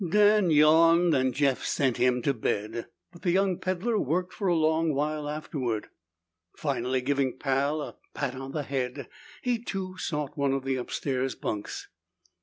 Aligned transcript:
Dan 0.09 0.49
yawned 0.49 1.13
and 1.13 1.31
Jeff 1.31 1.63
sent 1.63 1.97
him 1.97 2.23
to 2.23 2.33
bed, 2.33 2.87
but 3.11 3.21
the 3.21 3.29
young 3.29 3.59
peddler 3.59 3.99
worked 3.99 4.33
for 4.33 4.47
a 4.47 4.55
long 4.55 4.95
while 4.95 5.29
afterward. 5.29 5.89
Finally, 6.57 7.01
giving 7.01 7.37
Pal 7.37 7.83
a 7.83 7.97
pat 8.15 8.33
on 8.33 8.51
the 8.51 8.63
head, 8.63 9.07
he 9.43 9.59
too 9.63 9.95
sought 9.99 10.35
one 10.35 10.53
of 10.53 10.63
the 10.65 10.75
upstairs 10.75 11.35
bunks. 11.35 11.87